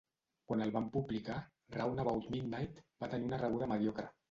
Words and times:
Quan 0.51 0.63
el 0.65 0.71
van 0.77 0.87
publicar, 0.95 1.35
"Round 1.77 2.03
About 2.05 2.31
Midnight" 2.37 2.83
va 3.05 3.13
tenir 3.15 3.31
una 3.33 3.43
rebuda 3.47 3.71
mediocre. 3.77 4.11